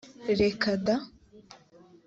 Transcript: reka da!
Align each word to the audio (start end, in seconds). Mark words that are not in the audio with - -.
reka 0.39 0.71
da! 0.85 0.97